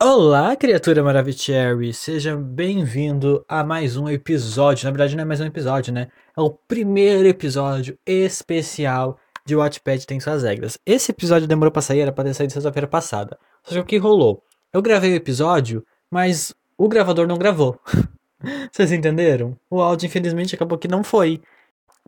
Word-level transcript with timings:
Olá, 0.00 0.54
criatura 0.54 1.02
Maravicherry! 1.02 1.92
Seja 1.92 2.36
bem-vindo 2.36 3.44
a 3.48 3.64
mais 3.64 3.96
um 3.96 4.08
episódio. 4.08 4.84
Na 4.84 4.92
verdade, 4.92 5.16
não 5.16 5.22
é 5.22 5.24
mais 5.24 5.40
um 5.40 5.44
episódio, 5.44 5.92
né? 5.92 6.06
É 6.36 6.40
o 6.40 6.50
primeiro 6.50 7.26
episódio 7.26 7.98
especial 8.06 9.18
de 9.44 9.56
Watchpad 9.56 10.06
Tem 10.06 10.20
Suas 10.20 10.44
Regras. 10.44 10.78
Esse 10.86 11.10
episódio 11.10 11.48
demorou 11.48 11.72
pra 11.72 11.82
sair, 11.82 11.98
era 11.98 12.12
pra 12.12 12.22
ter 12.22 12.32
saído 12.32 12.52
sexta-feira 12.52 12.86
passada. 12.86 13.36
Só 13.64 13.74
que 13.74 13.80
o 13.80 13.84
que 13.84 13.96
rolou? 13.96 14.40
Eu 14.72 14.80
gravei 14.80 15.14
o 15.14 15.16
episódio, 15.16 15.84
mas 16.08 16.54
o 16.76 16.88
gravador 16.88 17.26
não 17.26 17.36
gravou. 17.36 17.80
Vocês 18.70 18.92
entenderam? 18.92 19.58
O 19.68 19.80
áudio, 19.80 20.06
infelizmente, 20.06 20.54
acabou 20.54 20.78
que 20.78 20.86
não 20.86 21.02
foi. 21.02 21.42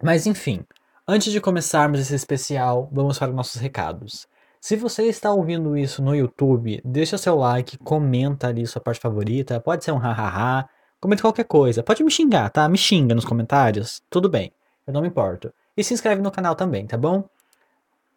Mas 0.00 0.28
enfim, 0.28 0.64
antes 1.08 1.32
de 1.32 1.40
começarmos 1.40 1.98
esse 1.98 2.14
especial, 2.14 2.88
vamos 2.92 3.18
para 3.18 3.30
os 3.30 3.36
nossos 3.36 3.60
recados. 3.60 4.28
Se 4.60 4.76
você 4.76 5.04
está 5.04 5.32
ouvindo 5.32 5.74
isso 5.74 6.02
no 6.02 6.14
YouTube, 6.14 6.82
deixa 6.84 7.16
seu 7.16 7.34
like, 7.34 7.78
comenta 7.78 8.48
ali 8.48 8.66
sua 8.66 8.80
parte 8.80 9.00
favorita, 9.00 9.58
pode 9.58 9.82
ser 9.82 9.90
um 9.90 9.96
hahaha, 9.96 10.68
comenta 11.00 11.22
qualquer 11.22 11.44
coisa, 11.44 11.82
pode 11.82 12.04
me 12.04 12.10
xingar, 12.10 12.50
tá? 12.50 12.68
Me 12.68 12.76
xinga 12.76 13.14
nos 13.14 13.24
comentários, 13.24 14.02
tudo 14.10 14.28
bem, 14.28 14.52
eu 14.86 14.92
não 14.92 15.00
me 15.00 15.08
importo. 15.08 15.50
E 15.74 15.82
se 15.82 15.94
inscreve 15.94 16.20
no 16.20 16.30
canal 16.30 16.54
também, 16.54 16.86
tá 16.86 16.98
bom? 16.98 17.24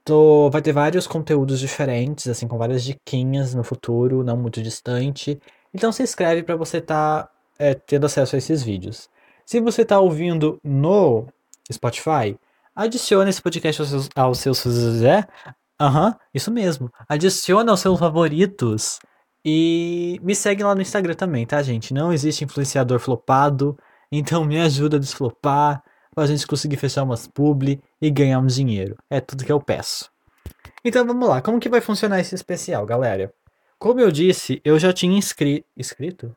Tô, 0.03 0.49
vai 0.49 0.61
ter 0.61 0.73
vários 0.73 1.07
conteúdos 1.07 1.61
diferentes, 1.61 2.27
assim, 2.27 2.45
com 2.45 2.57
várias 2.57 2.83
diquinhas 2.83 3.53
no 3.53 3.63
futuro, 3.63 4.21
não 4.21 4.35
muito 4.35 4.61
distante. 4.61 5.39
Então 5.73 5.93
se 5.93 6.03
inscreve 6.03 6.43
para 6.43 6.57
você 6.57 6.79
estar 6.79 7.23
tá, 7.23 7.31
é, 7.57 7.73
tendo 7.73 8.05
acesso 8.05 8.35
a 8.35 8.37
esses 8.37 8.61
vídeos. 8.61 9.09
Se 9.45 9.61
você 9.61 9.83
está 9.83 9.97
ouvindo 9.97 10.59
no 10.61 11.25
Spotify, 11.71 12.37
adicione 12.75 13.29
esse 13.29 13.41
podcast 13.41 13.81
aos 13.81 13.89
seus, 13.89 14.09
aos 14.13 14.39
seus 14.39 14.57
Aham, 15.83 16.07
uhum, 16.07 16.13
isso 16.33 16.49
mesmo. 16.49 16.89
Adiciona 17.09 17.73
os 17.73 17.81
seus 17.81 17.99
favoritos 17.99 18.99
e 19.43 20.17
me 20.23 20.33
segue 20.33 20.63
lá 20.63 20.73
no 20.73 20.81
Instagram 20.81 21.13
também, 21.13 21.45
tá, 21.45 21.61
gente? 21.61 21.93
Não 21.93 22.13
existe 22.13 22.45
influenciador 22.45 22.99
flopado, 22.99 23.77
então 24.09 24.45
me 24.45 24.59
ajuda 24.61 24.95
a 24.95 24.99
desflopar, 24.99 25.83
pra 26.15 26.25
gente 26.25 26.47
conseguir 26.47 26.77
fechar 26.77 27.03
umas 27.03 27.27
publi 27.27 27.81
e 28.01 28.09
ganhar 28.09 28.39
um 28.39 28.45
dinheiro. 28.45 28.95
É 29.09 29.19
tudo 29.19 29.43
que 29.43 29.51
eu 29.51 29.59
peço. 29.59 30.09
Então 30.85 31.05
vamos 31.05 31.27
lá, 31.27 31.41
como 31.41 31.59
que 31.59 31.67
vai 31.67 31.81
funcionar 31.81 32.21
esse 32.21 32.33
especial, 32.33 32.85
galera? 32.85 33.33
Como 33.77 33.99
eu 33.99 34.09
disse, 34.09 34.61
eu 34.63 34.79
já 34.79 34.93
tinha 34.93 35.17
inscrito. 35.17 35.67
Inscrito? 35.75 36.33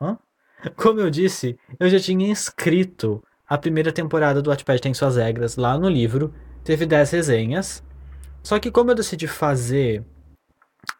Hã? 0.00 0.18
Como 0.76 0.98
eu 0.98 1.10
disse, 1.10 1.58
eu 1.78 1.90
já 1.90 2.00
tinha 2.00 2.26
inscrito 2.26 3.22
a 3.46 3.58
primeira 3.58 3.92
temporada 3.92 4.40
do 4.40 4.48
Wattpad 4.48 4.80
Tem 4.80 4.94
Suas 4.94 5.16
Regras 5.16 5.56
lá 5.56 5.76
no 5.76 5.90
livro. 5.90 6.32
Teve 6.64 6.86
10 6.86 7.10
resenhas. 7.10 7.84
Só 8.44 8.58
que 8.58 8.70
como 8.70 8.90
eu 8.90 8.94
decidi 8.94 9.26
fazer 9.26 10.04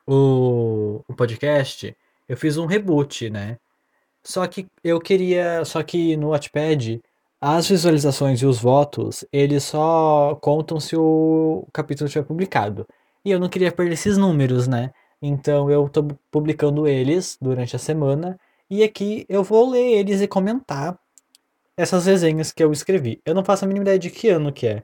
o, 0.07 1.03
o 1.07 1.15
podcast, 1.15 1.95
eu 2.27 2.37
fiz 2.39 2.57
um 2.57 2.65
reboot, 2.65 3.29
né? 3.29 3.59
Só 4.25 4.47
que 4.47 4.67
eu 4.83 4.99
queria. 4.99 5.63
Só 5.67 5.83
que 5.83 6.17
no 6.17 6.31
Wattpad, 6.31 7.03
as 7.39 7.69
visualizações 7.69 8.41
e 8.41 8.47
os 8.47 8.59
votos, 8.59 9.27
eles 9.31 9.63
só 9.65 10.35
contam 10.41 10.81
se 10.81 10.97
o 10.97 11.69
capítulo 11.71 12.07
estiver 12.07 12.25
publicado. 12.25 12.87
E 13.23 13.31
eu 13.31 13.39
não 13.39 13.51
queria 13.51 13.71
perder 13.71 13.93
esses 13.93 14.17
números, 14.17 14.67
né? 14.67 14.91
Então 15.21 15.71
eu 15.71 15.87
tô 15.91 16.03
publicando 16.31 16.89
eles 16.89 17.37
durante 17.41 17.77
a 17.77 17.79
semana. 17.79 18.41
E 18.71 18.83
aqui 18.83 19.27
eu 19.29 19.45
vou 19.45 19.71
ler 19.71 19.99
eles 19.99 20.23
e 20.23 20.27
comentar 20.27 20.99
essas 21.77 22.07
resenhas 22.07 22.53
que 22.53 22.65
eu 22.65 22.73
escrevi. 22.73 23.21
Eu 23.27 23.35
não 23.35 23.45
faço 23.45 23.67
a 23.67 23.69
mínima 23.69 23.85
ideia 23.85 23.99
de 23.99 24.09
que 24.09 24.31
ano 24.31 24.51
que 24.53 24.67
é. 24.67 24.83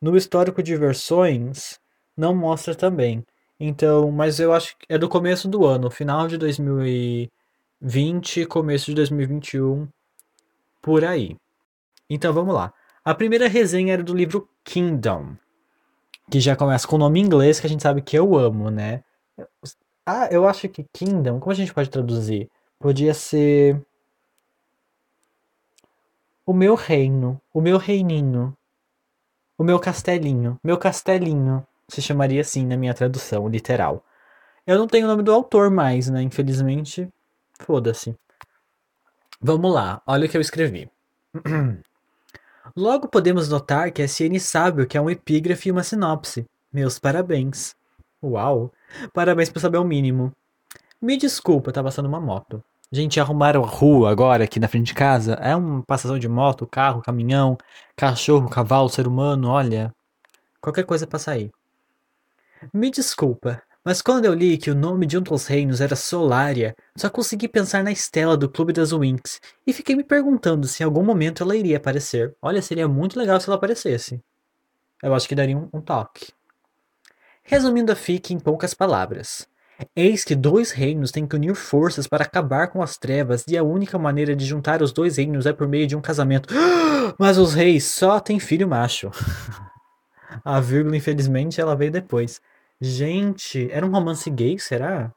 No 0.00 0.16
histórico 0.16 0.62
de 0.62 0.76
versões, 0.76 1.80
não 2.16 2.34
mostra 2.34 2.74
também. 2.74 3.24
Então, 3.58 4.10
mas 4.10 4.40
eu 4.40 4.52
acho 4.52 4.76
que 4.76 4.84
é 4.88 4.98
do 4.98 5.08
começo 5.08 5.48
do 5.48 5.64
ano, 5.64 5.90
final 5.90 6.26
de 6.26 6.36
2020, 6.36 8.46
começo 8.46 8.86
de 8.86 8.94
2021, 8.94 9.88
por 10.80 11.04
aí. 11.04 11.36
Então 12.10 12.32
vamos 12.32 12.54
lá. 12.54 12.72
A 13.04 13.14
primeira 13.14 13.48
resenha 13.48 13.92
era 13.94 14.02
do 14.02 14.14
livro 14.14 14.48
Kingdom, 14.64 15.36
que 16.30 16.40
já 16.40 16.56
começa 16.56 16.88
com 16.88 16.96
o 16.96 16.98
nome 16.98 17.20
em 17.20 17.24
inglês 17.24 17.60
que 17.60 17.66
a 17.66 17.70
gente 17.70 17.82
sabe 17.82 18.02
que 18.02 18.18
eu 18.18 18.36
amo, 18.36 18.70
né? 18.70 19.04
Ah, 20.04 20.28
eu 20.30 20.48
acho 20.48 20.68
que 20.68 20.84
Kingdom, 20.92 21.38
como 21.38 21.52
a 21.52 21.54
gente 21.54 21.72
pode 21.72 21.88
traduzir? 21.88 22.50
Podia 22.78 23.14
ser 23.14 23.80
o 26.44 26.52
meu 26.52 26.74
reino, 26.74 27.40
o 27.54 27.60
meu 27.60 27.78
reininho, 27.78 28.56
o 29.56 29.62
meu 29.62 29.78
castelinho, 29.78 30.58
meu 30.64 30.76
castelinho 30.76 31.64
se 31.92 32.00
chamaria 32.00 32.40
assim 32.40 32.66
na 32.66 32.76
minha 32.76 32.94
tradução 32.94 33.48
literal. 33.48 34.04
Eu 34.66 34.78
não 34.78 34.86
tenho 34.86 35.06
o 35.06 35.08
nome 35.08 35.22
do 35.22 35.32
autor 35.32 35.70
mais, 35.70 36.08
né? 36.08 36.22
Infelizmente, 36.22 37.08
foda-se. 37.60 38.16
Vamos 39.40 39.72
lá, 39.72 40.00
olha 40.06 40.26
o 40.26 40.28
que 40.28 40.36
eu 40.36 40.40
escrevi. 40.40 40.88
Logo 42.74 43.08
podemos 43.08 43.48
notar 43.48 43.90
que 43.90 44.00
a 44.00 44.06
SN 44.06 44.38
sabe 44.38 44.82
o 44.82 44.86
que 44.86 44.96
é 44.96 45.00
um 45.00 45.10
epígrafe 45.10 45.68
e 45.68 45.72
uma 45.72 45.82
sinopse. 45.82 46.46
Meus 46.72 46.98
parabéns. 46.98 47.74
Uau! 48.22 48.72
Parabéns 49.12 49.50
por 49.50 49.60
saber 49.60 49.78
o 49.78 49.84
mínimo. 49.84 50.32
Me 51.00 51.16
desculpa, 51.18 51.72
tá 51.72 51.82
passando 51.82 52.06
uma 52.06 52.20
moto. 52.20 52.62
Gente, 52.90 53.18
arrumaram 53.18 53.64
a 53.64 53.66
rua 53.66 54.10
agora 54.10 54.44
aqui 54.44 54.60
na 54.60 54.68
frente 54.68 54.86
de 54.86 54.94
casa. 54.94 55.34
É 55.34 55.54
uma 55.56 55.82
passação 55.82 56.18
de 56.18 56.28
moto, 56.28 56.66
carro, 56.66 57.02
caminhão, 57.02 57.58
cachorro, 57.96 58.48
cavalo, 58.48 58.88
ser 58.88 59.06
humano, 59.06 59.48
olha. 59.48 59.92
Qualquer 60.60 60.84
coisa 60.84 61.06
pra 61.06 61.18
sair. 61.18 61.50
Me 62.72 62.90
desculpa, 62.90 63.62
mas 63.84 64.00
quando 64.00 64.26
eu 64.26 64.34
li 64.34 64.56
que 64.56 64.70
o 64.70 64.74
nome 64.74 65.06
de 65.06 65.18
um 65.18 65.22
dos 65.22 65.46
reinos 65.46 65.80
era 65.80 65.96
Solaria, 65.96 66.76
só 66.96 67.10
consegui 67.10 67.48
pensar 67.48 67.82
na 67.82 67.90
Estela 67.90 68.36
do 68.36 68.48
Clube 68.48 68.72
das 68.72 68.92
Winx 68.92 69.40
e 69.66 69.72
fiquei 69.72 69.96
me 69.96 70.04
perguntando 70.04 70.68
se 70.68 70.82
em 70.82 70.86
algum 70.86 71.02
momento 71.02 71.42
ela 71.42 71.56
iria 71.56 71.78
aparecer. 71.78 72.36
Olha, 72.40 72.62
seria 72.62 72.86
muito 72.86 73.18
legal 73.18 73.40
se 73.40 73.48
ela 73.48 73.56
aparecesse. 73.56 74.22
Eu 75.02 75.12
acho 75.14 75.26
que 75.26 75.34
daria 75.34 75.58
um, 75.58 75.68
um 75.72 75.80
toque. 75.80 76.32
Resumindo 77.42 77.90
a 77.90 77.96
fique 77.96 78.32
em 78.32 78.38
poucas 78.38 78.72
palavras. 78.72 79.48
Eis 79.96 80.24
que 80.24 80.36
dois 80.36 80.70
reinos 80.70 81.10
têm 81.10 81.26
que 81.26 81.34
unir 81.34 81.56
forças 81.56 82.06
para 82.06 82.22
acabar 82.22 82.68
com 82.68 82.82
as 82.82 82.96
trevas, 82.96 83.44
e 83.48 83.58
a 83.58 83.64
única 83.64 83.98
maneira 83.98 84.36
de 84.36 84.44
juntar 84.44 84.80
os 84.80 84.92
dois 84.92 85.16
reinos 85.16 85.44
é 85.44 85.52
por 85.52 85.66
meio 85.66 85.88
de 85.88 85.96
um 85.96 86.00
casamento. 86.00 86.54
Mas 87.18 87.36
os 87.36 87.52
reis 87.52 87.84
só 87.86 88.20
têm 88.20 88.38
filho 88.38 88.68
macho. 88.68 89.10
a 90.44 90.60
vírgula, 90.60 90.96
infelizmente, 90.96 91.60
ela 91.60 91.74
veio 91.74 91.90
depois. 91.90 92.40
Gente, 92.84 93.70
era 93.70 93.86
um 93.86 93.90
romance 93.92 94.28
gay, 94.28 94.58
será? 94.58 95.14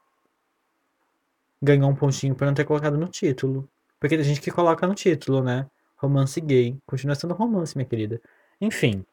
Ganhou 1.60 1.90
um 1.90 1.96
pontinho 1.96 2.32
por 2.32 2.46
não 2.46 2.54
ter 2.54 2.64
colocado 2.64 2.96
no 2.96 3.08
título. 3.08 3.68
Porque 3.98 4.14
tem 4.14 4.24
gente 4.24 4.40
que 4.40 4.52
coloca 4.52 4.86
no 4.86 4.94
título, 4.94 5.42
né? 5.42 5.66
Romance 5.96 6.40
gay. 6.40 6.78
Continua 6.86 7.16
sendo 7.16 7.34
romance, 7.34 7.76
minha 7.76 7.88
querida. 7.88 8.20
Enfim. 8.60 9.04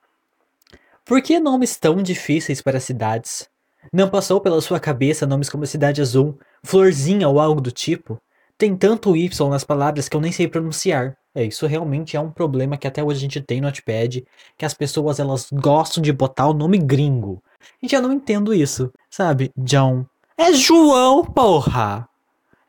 Por 1.04 1.20
que 1.24 1.40
nomes 1.40 1.78
tão 1.78 2.04
difíceis 2.04 2.62
para 2.62 2.80
cidades? 2.80 3.50
Não 3.92 4.08
passou 4.08 4.40
pela 4.40 4.62
sua 4.62 4.80
cabeça 4.80 5.26
nomes 5.26 5.50
como 5.50 5.66
Cidade 5.66 6.00
Azul, 6.00 6.38
Florzinha 6.64 7.28
ou 7.28 7.40
algo 7.40 7.60
do 7.60 7.72
tipo? 7.72 8.22
Tem 8.56 8.78
tanto 8.78 9.18
Y 9.18 9.50
nas 9.50 9.64
palavras 9.64 10.08
que 10.08 10.16
eu 10.16 10.22
nem 10.22 10.32
sei 10.32 10.48
pronunciar. 10.48 11.18
É, 11.36 11.44
isso 11.44 11.66
realmente 11.66 12.16
é 12.16 12.20
um 12.20 12.30
problema 12.30 12.78
que 12.78 12.88
até 12.88 13.04
hoje 13.04 13.18
a 13.18 13.22
gente 13.22 13.42
tem 13.42 13.60
no 13.60 13.68
Notepad, 13.68 14.24
que 14.58 14.66
as 14.66 14.74
pessoas 14.74 15.20
elas 15.20 15.48
gostam 15.52 16.02
de 16.02 16.14
botar 16.14 16.48
o 16.48 16.54
nome 16.54 16.78
gringo. 16.78 17.42
Gente, 17.82 17.96
eu 17.96 18.02
não 18.02 18.14
entendo 18.14 18.54
isso, 18.54 18.92
sabe? 19.10 19.52
John. 19.58 20.06
É 20.38 20.54
João, 20.54 21.26
porra! 21.26 22.08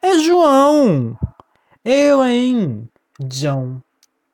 É 0.00 0.18
João! 0.18 1.18
Eu, 1.84 2.24
hein? 2.24 2.88
John. 3.20 3.80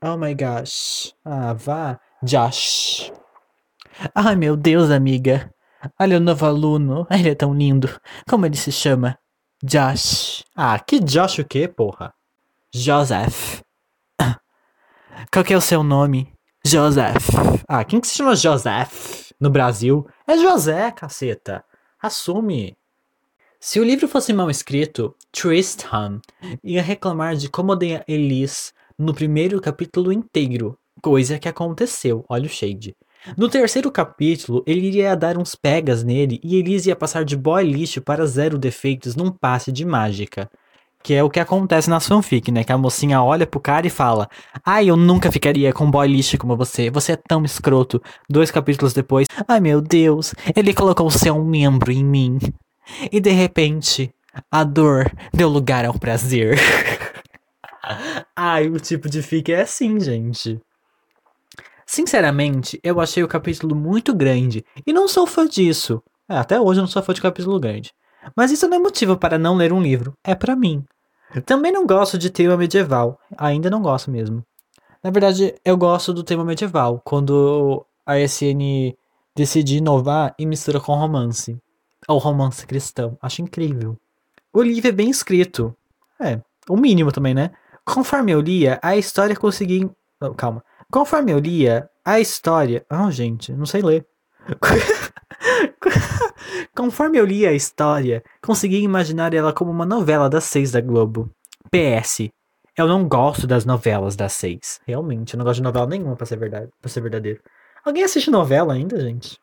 Oh 0.03 0.17
my 0.17 0.35
gosh. 0.35 1.15
Ah, 1.25 1.53
vá. 1.53 1.99
Josh. 2.23 3.12
Ai, 4.15 4.37
meu 4.37 4.57
Deus, 4.57 4.91
amiga. 4.91 5.53
Olha 5.99 6.17
o 6.17 6.21
novo 6.21 6.47
aluno. 6.47 7.07
Ele 7.11 7.31
é 7.31 7.35
tão 7.35 7.53
lindo. 7.55 7.89
Como 8.29 8.47
ele 8.47 8.57
se 8.57 8.71
chama? 8.71 9.19
Josh. 9.62 10.45
Ah, 10.56 10.79
que 10.79 11.00
Josh 11.00 11.41
o 11.41 11.44
quê, 11.44 11.67
porra? 11.67 12.15
Joseph. 12.73 13.62
Qual 15.28 15.44
que 15.44 15.52
é 15.52 15.56
o 15.56 15.61
seu 15.61 15.82
nome? 15.82 16.32
Joseph. 16.64 17.28
Ah, 17.69 17.84
quem 17.84 18.00
que 18.00 18.06
se 18.06 18.14
chama 18.14 18.37
Joseph 18.37 19.31
no 19.40 19.50
Brasil? 19.50 20.06
É 20.26 20.37
José, 20.37 20.90
caceta. 20.93 21.64
Assume. 22.00 22.76
Se 23.58 23.78
o 23.78 23.84
livro 23.84 24.08
fosse 24.08 24.32
mal 24.32 24.50
escrito, 24.50 25.14
Tristan 25.32 26.20
ia 26.64 26.82
reclamar 26.82 27.37
de 27.37 27.49
como 27.49 27.72
odeia 27.72 28.05
Elise 28.08 28.72
no 28.99 29.12
primeiro 29.14 29.61
capítulo 29.61 30.12
inteiro, 30.12 30.78
coisa 31.02 31.38
que 31.38 31.49
aconteceu, 31.49 32.25
olha 32.28 32.46
o 32.46 32.49
shade. 32.49 32.96
No 33.37 33.49
terceiro 33.49 33.90
capítulo, 33.90 34.64
ele 34.66 34.87
iria 34.87 35.14
dar 35.14 35.37
uns 35.37 35.55
pegas 35.55 36.02
nele 36.02 36.40
e 36.43 36.56
Elise 36.56 36.88
ia 36.88 36.96
passar 36.96 37.25
de 37.25 37.37
boy 37.37 37.62
lixo 37.64 38.00
para 38.00 38.25
zero 38.25 38.58
defeitos 38.58 39.14
num 39.14 39.31
passe 39.31 39.70
de 39.70 39.84
mágica. 39.84 40.50
Que 41.02 41.14
é 41.14 41.25
o 41.25 41.31
que 41.31 41.41
acontece 41.41 41.88
na 41.88 41.99
fanfic, 41.99 42.52
né? 42.52 42.62
Que 42.62 42.73
a 42.73 42.79
mocinha 42.79 43.23
olha 43.23 43.47
pro 43.47 43.58
cara 43.58 43.87
e 43.87 43.91
fala: 43.91 44.29
Ai, 44.64 44.91
eu 44.91 44.97
nunca 44.97 45.32
ficaria 45.32 45.73
com 45.73 45.85
um 45.85 45.91
boy 45.91 46.06
lixo 46.06 46.37
como 46.37 46.56
você. 46.56 46.91
Você 46.91 47.12
é 47.12 47.17
tão 47.17 47.44
escroto. 47.44 48.02
Dois 48.29 48.50
capítulos 48.50 48.93
depois: 48.93 49.26
Ai 49.49 49.61
meu 49.61 49.81
Deus, 49.81 50.35
ele 50.55 50.75
colocou 50.75 51.11
seu 51.11 51.43
membro 51.43 51.91
em 51.91 52.05
mim. 52.05 52.38
E 53.11 53.20
de 53.20 53.31
repente, 53.31 54.12
A 54.50 54.62
dor 54.62 55.11
deu 55.32 55.49
lugar 55.49 55.85
ao 55.85 55.99
prazer. 55.99 56.58
Ai, 58.37 58.69
o 58.69 58.79
tipo 58.79 59.08
de 59.08 59.23
fic 59.23 59.52
é 59.52 59.62
assim, 59.62 59.99
gente. 59.99 60.61
Sinceramente, 61.87 62.79
eu 62.85 63.00
achei 63.00 63.23
o 63.25 63.29
capítulo 63.29 63.75
muito 63.75 64.14
grande 64.14 64.64
e 64.87 64.93
não 64.93 65.08
sou 65.08 65.26
fã 65.26 65.47
disso. 65.47 66.00
É, 66.29 66.37
até 66.37 66.61
hoje 66.61 66.79
eu 66.79 66.82
não 66.82 66.88
sou 66.88 67.02
fã 67.02 67.12
de 67.12 67.20
capítulo 67.20 67.58
grande. 67.58 67.93
Mas 68.37 68.50
isso 68.50 68.69
não 68.69 68.76
é 68.76 68.81
motivo 68.81 69.17
para 69.17 69.38
não 69.38 69.56
ler 69.56 69.72
um 69.72 69.82
livro, 69.82 70.14
é 70.25 70.34
para 70.34 70.56
mim. 70.56 70.84
Também 71.46 71.70
não 71.72 71.87
gosto 71.87 72.19
de 72.19 72.31
tema 72.31 72.56
medieval, 72.56 73.19
ainda 73.37 73.70
não 73.70 73.81
gosto 73.81 74.11
mesmo. 74.11 74.44
Na 75.02 75.11
verdade, 75.11 75.55
eu 75.64 75.76
gosto 75.76 76.12
do 76.12 76.22
tema 76.22 76.44
medieval, 76.44 77.00
quando 77.05 77.87
a 78.05 78.19
SN 78.19 78.94
decide 79.34 79.76
inovar 79.76 80.34
e 80.38 80.44
mistura 80.44 80.81
com 80.81 80.94
romance. 80.94 81.58
Ou 82.08 82.19
romance 82.19 82.67
cristão. 82.67 83.17
Acho 83.22 83.43
incrível. 83.43 83.96
O 84.52 84.62
livro 84.62 84.88
é 84.88 84.93
bem 84.93 85.11
escrito. 85.11 85.75
É, 86.20 86.40
o 86.69 86.76
mínimo 86.76 87.12
também, 87.12 87.34
né? 87.34 87.50
Conforme 87.84 88.32
eu 88.32 88.40
lia, 88.40 88.78
a 88.82 88.96
história 88.96 89.37
conseguia. 89.37 89.88
Oh, 90.20 90.34
calma. 90.34 90.62
Conforme 90.90 91.32
eu 91.32 91.38
lia, 91.38 91.88
a 92.05 92.20
história. 92.20 92.84
Ah, 92.90 93.06
oh, 93.06 93.11
gente, 93.11 93.52
não 93.52 93.64
sei 93.64 93.81
ler. 93.81 94.06
Conforme 96.75 97.19
eu 97.19 97.25
lia 97.25 97.50
a 97.50 97.54
história, 97.54 98.22
consegui 98.42 98.82
imaginar 98.82 99.34
ela 99.34 99.52
como 99.52 99.70
uma 99.70 99.87
novela 99.87 100.28
das 100.28 100.44
seis 100.44 100.70
da 100.70 100.81
Globo. 100.81 101.31
PS. 101.70 102.31
Eu 102.76 102.87
não 102.87 103.06
gosto 103.06 103.46
das 103.46 103.64
novelas 103.64 104.16
das 104.16 104.32
seis. 104.32 104.81
Realmente, 104.87 105.34
eu 105.34 105.38
não 105.38 105.44
gosto 105.44 105.58
de 105.58 105.64
novela 105.64 105.87
nenhuma, 105.87 106.16
pra 106.16 106.26
ser 106.26 106.37
verdade, 106.37 106.70
para 106.81 106.90
ser 106.90 107.00
verdadeiro. 107.00 107.40
Alguém 107.84 108.02
assiste 108.02 108.31
novela 108.31 108.75
ainda, 108.75 109.00
gente? 109.00 109.38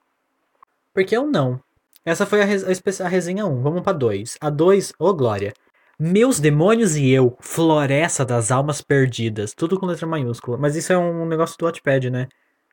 Porque 0.93 1.15
eu 1.15 1.27
não. 1.27 1.59
Essa 2.05 2.25
foi 2.25 2.41
a, 2.41 2.45
res 2.45 2.63
a 3.01 3.07
resenha 3.07 3.45
1. 3.45 3.61
Vamos 3.61 3.81
pra 3.81 3.93
2. 3.93 4.37
A 4.39 4.49
2, 4.49 4.93
ô 4.99 5.07
oh, 5.07 5.13
glória. 5.13 5.53
Meus 5.99 6.39
demônios 6.39 6.95
e 6.95 7.09
eu, 7.09 7.35
Floresta 7.39 8.23
das 8.23 8.51
Almas 8.51 8.81
Perdidas. 8.81 9.53
Tudo 9.53 9.79
com 9.79 9.85
letra 9.85 10.07
maiúscula. 10.07 10.57
Mas 10.57 10.75
isso 10.75 10.93
é 10.93 10.97
um 10.97 11.25
negócio 11.25 11.57
do 11.57 11.65
Wattpad, 11.65 12.09
né? 12.09 12.27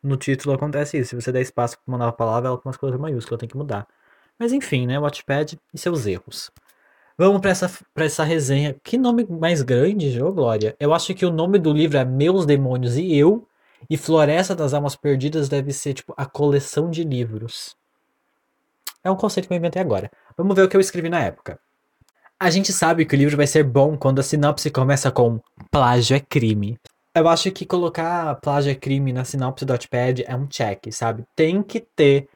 No 0.04 0.18
título 0.18 0.54
acontece 0.54 0.98
isso. 0.98 1.10
Se 1.10 1.16
você 1.16 1.32
der 1.32 1.40
espaço 1.40 1.78
pra 1.78 1.84
uma 1.88 1.96
nova 1.96 2.12
palavra, 2.12 2.50
ela 2.50 2.58
com 2.58 2.68
letra 2.68 2.98
maiúscula, 2.98 3.38
tem 3.38 3.48
que 3.48 3.56
mudar. 3.56 3.88
Mas 4.38 4.52
enfim, 4.52 4.86
né? 4.86 4.98
Wattpad 4.98 5.58
e 5.72 5.78
seus 5.78 6.06
erros. 6.06 6.50
Vamos 7.16 7.40
pra 7.40 7.50
essa, 7.50 7.70
essa 7.96 8.22
resenha. 8.22 8.76
Que 8.84 8.98
nome 8.98 9.24
mais 9.24 9.62
grande, 9.62 10.22
ô 10.22 10.30
Glória? 10.30 10.76
Eu 10.78 10.92
acho 10.92 11.14
que 11.14 11.24
o 11.24 11.32
nome 11.32 11.58
do 11.58 11.72
livro 11.72 11.96
é 11.96 12.04
Meus 12.04 12.44
Demônios 12.44 12.98
e 12.98 13.16
Eu. 13.16 13.48
E 13.88 13.96
Floresta 13.96 14.54
das 14.54 14.74
Almas 14.74 14.94
Perdidas 14.94 15.48
deve 15.48 15.72
ser, 15.72 15.94
tipo, 15.94 16.12
a 16.16 16.26
coleção 16.26 16.90
de 16.90 17.02
livros. 17.02 17.74
É 19.02 19.10
um 19.10 19.16
conceito 19.16 19.46
que 19.46 19.54
eu 19.54 19.58
inventei 19.58 19.80
agora. 19.80 20.10
Vamos 20.36 20.54
ver 20.54 20.62
o 20.62 20.68
que 20.68 20.76
eu 20.76 20.80
escrevi 20.80 21.08
na 21.08 21.20
época. 21.20 21.58
A 22.38 22.50
gente 22.50 22.72
sabe 22.74 23.06
que 23.06 23.14
o 23.14 23.18
livro 23.18 23.38
vai 23.38 23.46
ser 23.46 23.62
bom 23.62 23.96
quando 23.96 24.18
a 24.18 24.22
sinopse 24.22 24.70
começa 24.70 25.10
com 25.10 25.40
plágio 25.70 26.14
é 26.14 26.20
crime. 26.20 26.78
Eu 27.16 27.28
acho 27.28 27.52
que 27.52 27.64
colocar 27.64 28.34
plágio 28.40 28.72
é 28.72 28.74
crime 28.74 29.12
na 29.12 29.24
sinopse 29.24 29.64
do 29.64 29.72
Wattpad 29.72 30.24
é 30.26 30.34
um 30.34 30.48
check, 30.48 30.90
sabe? 30.90 31.24
Tem 31.36 31.62
que 31.62 31.78
ter 31.78 32.28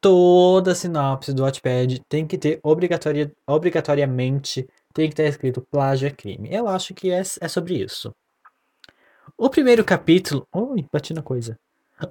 toda 0.00 0.72
a 0.72 0.74
sinopse 0.74 1.32
do 1.32 1.44
Wattpad, 1.44 2.00
tem 2.08 2.26
que 2.26 2.36
ter 2.36 2.58
obrigatori 2.60 3.32
obrigatoriamente, 3.46 4.68
tem 4.92 5.08
que 5.08 5.14
ter 5.14 5.28
escrito 5.28 5.64
plágio 5.70 6.08
é 6.08 6.10
crime. 6.10 6.48
Eu 6.52 6.66
acho 6.66 6.92
que 6.92 7.12
é, 7.12 7.22
é 7.40 7.48
sobre 7.48 7.74
isso. 7.74 8.12
O 9.38 9.48
primeiro 9.48 9.84
capítulo... 9.84 10.44
Ui, 10.52 10.84
bati 10.92 11.14
na 11.14 11.22
coisa. 11.22 11.56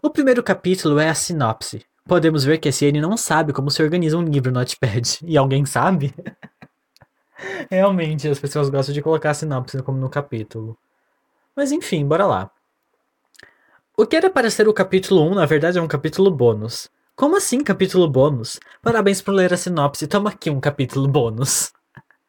O 0.01 0.09
primeiro 0.09 0.41
capítulo 0.41 0.99
é 0.99 1.09
a 1.09 1.15
sinopse. 1.15 1.85
Podemos 2.05 2.45
ver 2.45 2.59
que 2.59 2.69
a 2.69 2.71
CN 2.71 3.01
não 3.01 3.17
sabe 3.17 3.51
como 3.51 3.69
se 3.69 3.83
organiza 3.83 4.17
um 4.17 4.23
livro 4.23 4.51
no 4.51 4.59
Notepad. 4.59 5.19
E 5.25 5.35
alguém 5.37 5.65
sabe? 5.65 6.13
Realmente, 7.69 8.27
as 8.29 8.39
pessoas 8.39 8.69
gostam 8.69 8.93
de 8.93 9.01
colocar 9.01 9.31
a 9.31 9.33
sinopse 9.33 9.81
como 9.83 9.97
no 9.97 10.09
capítulo. 10.09 10.77
Mas 11.55 11.71
enfim, 11.71 12.05
bora 12.05 12.25
lá. 12.25 12.51
O 13.97 14.05
que 14.05 14.15
era 14.15 14.29
para 14.29 14.49
ser 14.49 14.67
o 14.67 14.73
capítulo 14.73 15.21
1, 15.31 15.35
na 15.35 15.45
verdade, 15.45 15.79
é 15.79 15.81
um 15.81 15.87
capítulo 15.87 16.29
bônus. 16.29 16.89
Como 17.15 17.37
assim 17.37 17.63
capítulo 17.63 18.09
bônus? 18.09 18.59
Parabéns 18.81 19.21
por 19.21 19.33
ler 19.33 19.53
a 19.53 19.57
sinopse. 19.57 20.05
Toma 20.05 20.31
aqui 20.31 20.49
um 20.49 20.59
capítulo 20.59 21.07
bônus. 21.07 21.71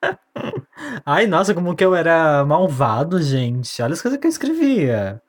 Ai, 1.04 1.26
nossa, 1.26 1.52
como 1.52 1.74
que 1.74 1.84
eu 1.84 1.94
era 1.94 2.44
malvado, 2.44 3.20
gente. 3.20 3.82
Olha 3.82 3.94
as 3.94 4.02
coisas 4.02 4.20
que 4.20 4.26
eu 4.26 4.30
escrevia. 4.30 5.20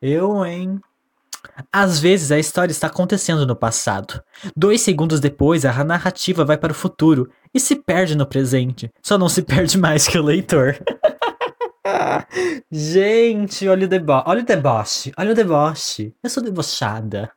Eu, 0.00 0.44
hein? 0.46 0.80
Às 1.70 2.00
vezes 2.00 2.32
a 2.32 2.38
história 2.38 2.72
está 2.72 2.86
acontecendo 2.86 3.46
no 3.46 3.54
passado. 3.54 4.22
Dois 4.56 4.80
segundos 4.80 5.20
depois, 5.20 5.66
a 5.66 5.84
narrativa 5.84 6.44
vai 6.44 6.56
para 6.56 6.72
o 6.72 6.74
futuro 6.74 7.30
e 7.52 7.60
se 7.60 7.76
perde 7.76 8.16
no 8.16 8.26
presente. 8.26 8.90
Só 9.02 9.18
não 9.18 9.28
se 9.28 9.42
perde 9.42 9.76
mais 9.78 10.08
que 10.08 10.18
o 10.18 10.22
leitor. 10.22 10.78
Gente, 12.70 13.68
olha 13.68 13.86
o, 13.86 13.88
debo 13.88 14.22
olha 14.26 14.42
o 14.42 14.44
deboche. 14.44 15.12
Olha 15.16 15.32
o 15.32 15.34
deboche. 15.34 16.14
Eu 16.22 16.30
sou 16.30 16.42
debochada. 16.42 17.30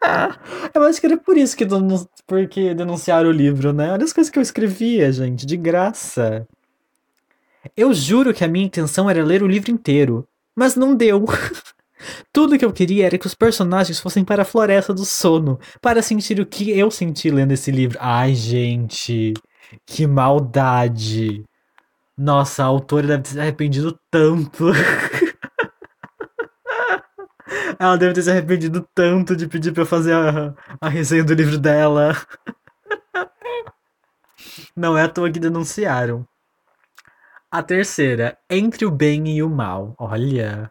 eu 0.74 0.82
acho 0.82 1.00
que 1.00 1.06
era 1.06 1.16
por 1.16 1.36
isso 1.36 1.56
que 1.56 1.66
porque 2.26 2.74
denunciaram 2.74 3.28
o 3.28 3.32
livro, 3.32 3.72
né? 3.72 3.92
Olha 3.92 4.04
as 4.04 4.12
coisas 4.12 4.30
que 4.30 4.38
eu 4.38 4.42
escrevia, 4.42 5.12
gente, 5.12 5.46
de 5.46 5.56
graça. 5.56 6.46
Eu 7.76 7.92
juro 7.92 8.32
que 8.32 8.44
a 8.44 8.48
minha 8.48 8.64
intenção 8.64 9.08
era 9.08 9.24
ler 9.24 9.42
o 9.42 9.48
livro 9.48 9.70
inteiro, 9.70 10.26
mas 10.56 10.76
não 10.76 10.94
deu. 10.94 11.24
Tudo 12.32 12.58
que 12.58 12.64
eu 12.64 12.72
queria 12.72 13.06
era 13.06 13.18
que 13.18 13.26
os 13.26 13.34
personagens 13.34 14.00
fossem 14.00 14.24
para 14.24 14.42
a 14.42 14.46
floresta 14.46 14.94
do 14.94 15.04
sono, 15.04 15.58
para 15.82 16.00
sentir 16.00 16.40
o 16.40 16.46
que 16.46 16.70
eu 16.70 16.90
senti 16.90 17.30
lendo 17.30 17.52
esse 17.52 17.70
livro. 17.70 17.98
Ai, 18.00 18.34
gente, 18.34 19.34
que 19.84 20.06
maldade. 20.06 21.44
Nossa, 22.20 22.62
a 22.62 22.66
autora 22.66 23.06
deve 23.06 23.22
ter 23.22 23.30
se 23.30 23.40
arrependido 23.40 23.98
tanto. 24.10 24.66
Ela 27.80 27.96
deve 27.96 28.12
ter 28.12 28.20
se 28.20 28.30
arrependido 28.30 28.86
tanto 28.94 29.34
de 29.34 29.48
pedir 29.48 29.72
pra 29.72 29.84
eu 29.84 29.86
fazer 29.86 30.12
a, 30.12 30.54
a 30.82 30.88
resenha 30.90 31.24
do 31.24 31.32
livro 31.32 31.56
dela. 31.56 32.14
Não 34.76 34.98
é 34.98 35.04
à 35.04 35.08
toa 35.08 35.32
que 35.32 35.40
denunciaram. 35.40 36.28
A 37.50 37.62
terceira, 37.62 38.36
Entre 38.50 38.84
o 38.84 38.90
Bem 38.90 39.34
e 39.34 39.42
o 39.42 39.48
Mal. 39.48 39.94
Olha. 39.98 40.70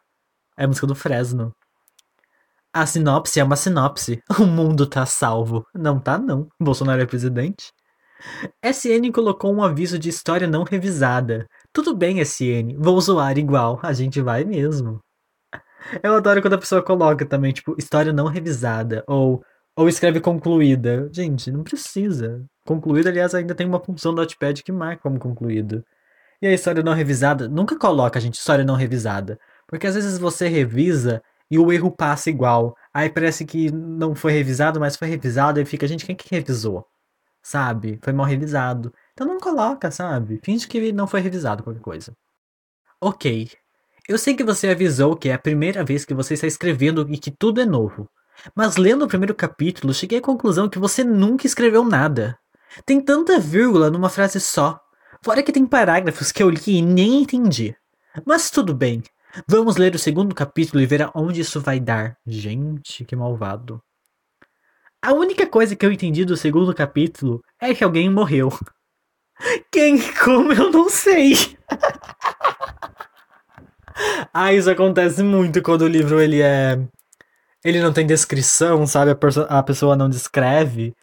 É 0.56 0.66
a 0.66 0.68
música 0.68 0.86
do 0.86 0.94
Fresno. 0.94 1.52
A 2.72 2.86
sinopse 2.86 3.40
é 3.40 3.44
uma 3.44 3.56
sinopse. 3.56 4.22
O 4.40 4.46
mundo 4.46 4.86
tá 4.86 5.04
salvo. 5.04 5.66
Não 5.74 6.00
tá, 6.00 6.20
não. 6.20 6.48
Bolsonaro 6.62 7.02
é 7.02 7.08
presidente. 7.08 7.74
SN 8.64 9.12
colocou 9.14 9.54
um 9.54 9.64
aviso 9.64 9.98
de 9.98 10.10
história 10.10 10.48
não 10.48 10.64
revisada. 10.64 11.48
Tudo 11.74 11.96
bem, 11.96 12.20
SN. 12.20 12.76
Vou 12.78 13.00
zoar 13.00 13.38
igual. 13.38 13.80
A 13.82 13.94
gente 13.94 14.22
vai 14.22 14.44
mesmo. 14.44 15.00
Eu 16.04 16.16
adoro 16.16 16.42
quando 16.42 16.54
a 16.54 16.58
pessoa 16.58 16.84
coloca 16.84 17.26
também, 17.26 17.54
tipo, 17.54 17.76
história 17.78 18.12
não 18.12 18.28
revisada. 18.28 19.04
Ou, 19.08 19.44
ou 19.76 19.88
escreve 19.88 20.20
concluída. 20.20 21.10
Gente, 21.12 21.52
não 21.52 21.64
precisa. 21.64 22.46
Concluída, 22.66 23.10
aliás, 23.10 23.34
ainda 23.34 23.56
tem 23.56 23.66
uma 23.68 23.80
função 23.80 24.14
do 24.14 24.22
Notepad 24.22 24.62
que 24.62 24.72
marca 24.72 25.02
como 25.04 25.20
concluído. 25.20 25.84
E 26.42 26.48
a 26.48 26.54
história 26.54 26.84
não 26.84 26.94
revisada, 26.94 27.50
nunca 27.50 27.78
coloca, 27.78 28.20
gente, 28.20 28.36
história 28.36 28.64
não 28.64 28.76
revisada. 28.76 29.38
Porque 29.68 29.88
às 29.88 29.96
vezes 29.96 30.18
você 30.18 30.48
revisa 30.48 31.22
e 31.52 31.58
o 31.60 31.72
erro 31.72 31.92
passa 31.92 32.30
igual. 32.30 32.76
Aí 32.94 33.10
parece 33.10 33.46
que 33.46 33.72
não 33.72 34.16
foi 34.16 34.32
revisado, 34.32 34.80
mas 34.80 34.96
foi 34.96 35.08
revisado 35.08 35.60
e 35.60 35.66
fica, 35.66 35.88
gente, 35.88 36.06
quem 36.06 36.16
que 36.16 36.34
revisou? 36.34 36.86
Sabe? 37.42 38.00
Foi 38.04 38.14
mal 38.14 38.26
revisado. 38.26 38.94
Então 39.14 39.28
não 39.28 39.40
coloca, 39.40 39.92
sabe? 39.92 40.40
Finge 40.44 40.68
que 40.68 40.92
não 40.92 41.08
foi 41.08 41.22
revisado 41.22 41.64
qualquer 41.64 41.82
coisa. 41.82 42.16
Ok. 43.02 43.50
Eu 44.08 44.18
sei 44.18 44.36
que 44.36 44.44
você 44.44 44.70
avisou 44.70 45.16
que 45.16 45.30
é 45.30 45.34
a 45.34 45.40
primeira 45.40 45.84
vez 45.84 46.04
que 46.04 46.14
você 46.14 46.34
está 46.34 46.48
escrevendo 46.48 47.08
e 47.10 47.18
que 47.18 47.32
tudo 47.32 47.62
é 47.62 47.66
novo. 47.66 48.10
Mas 48.56 48.78
lendo 48.78 49.06
o 49.06 49.08
primeiro 49.08 49.36
capítulo, 49.36 49.94
cheguei 49.94 50.20
à 50.20 50.22
conclusão 50.22 50.70
que 50.70 50.80
você 50.80 51.04
nunca 51.04 51.46
escreveu 51.46 51.84
nada. 51.84 52.38
Tem 52.86 53.02
tanta 53.02 53.40
vírgula 53.40 53.90
numa 53.90 54.10
frase 54.10 54.40
só. 54.40 54.80
Fora 55.24 55.44
que 55.44 55.52
tem 55.52 55.66
parágrafos 55.66 56.32
que 56.32 56.42
eu 56.42 56.50
li 56.50 56.78
e 56.78 56.82
nem 56.82 57.22
entendi. 57.22 57.76
Mas 58.26 58.50
tudo 58.50 58.74
bem. 58.74 59.04
Vamos 59.48 59.78
ler 59.78 59.94
o 59.94 60.00
segundo 60.00 60.34
capítulo 60.34 60.82
e 60.82 60.86
ver 60.86 61.04
aonde 61.04 61.42
isso 61.42 61.60
vai 61.60 61.80
dar. 61.80 62.18
Gente, 62.26 63.06
que 63.06 63.16
malvado. 63.16 63.82
A 65.02 65.14
única 65.14 65.48
coisa 65.48 65.76
que 65.76 65.86
eu 65.86 65.92
entendi 65.92 66.26
do 66.26 66.36
segundo 66.36 66.74
capítulo 66.74 67.42
é 67.60 67.74
que 67.74 67.84
alguém 67.84 68.10
morreu. 68.10 68.52
Quem 69.72 70.00
como 70.14 70.52
eu 70.52 70.70
não 70.70 70.90
sei. 70.90 71.58
ah, 74.34 74.54
isso 74.54 74.70
acontece 74.70 75.24
muito 75.24 75.62
quando 75.62 75.84
o 75.84 75.88
livro 75.88 76.20
ele 76.20 76.42
é 76.42 76.78
ele 77.64 77.82
não 77.82 77.92
tem 77.92 78.06
descrição, 78.06 78.86
sabe? 78.88 79.12
A, 79.12 79.60
a 79.60 79.64
pessoa 79.64 79.96
não 79.96 80.10
descreve 80.10 80.96